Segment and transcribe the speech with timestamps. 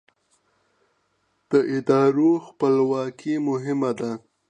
[1.51, 4.11] د ادارو خپلواکي مهمه ده